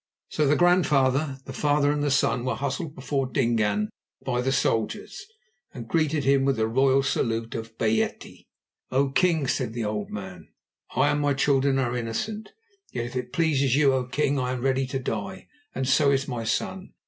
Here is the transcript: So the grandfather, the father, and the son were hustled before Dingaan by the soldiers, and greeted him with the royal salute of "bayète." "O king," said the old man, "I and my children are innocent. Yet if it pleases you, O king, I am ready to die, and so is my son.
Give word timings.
So 0.29 0.47
the 0.47 0.55
grandfather, 0.55 1.37
the 1.45 1.53
father, 1.53 1.91
and 1.91 2.01
the 2.01 2.09
son 2.09 2.43
were 2.43 2.55
hustled 2.55 2.95
before 2.95 3.27
Dingaan 3.31 3.89
by 4.25 4.41
the 4.41 4.51
soldiers, 4.51 5.27
and 5.75 5.87
greeted 5.87 6.23
him 6.23 6.43
with 6.43 6.55
the 6.57 6.67
royal 6.67 7.03
salute 7.03 7.53
of 7.53 7.77
"bayète." 7.77 8.47
"O 8.89 9.09
king," 9.11 9.45
said 9.45 9.73
the 9.73 9.85
old 9.85 10.09
man, 10.09 10.47
"I 10.95 11.09
and 11.11 11.21
my 11.21 11.35
children 11.35 11.77
are 11.77 11.95
innocent. 11.95 12.49
Yet 12.91 13.05
if 13.05 13.15
it 13.15 13.31
pleases 13.31 13.75
you, 13.75 13.93
O 13.93 14.05
king, 14.05 14.39
I 14.39 14.53
am 14.53 14.61
ready 14.61 14.87
to 14.87 14.97
die, 14.97 15.47
and 15.75 15.87
so 15.87 16.09
is 16.09 16.27
my 16.27 16.45
son. 16.45 16.93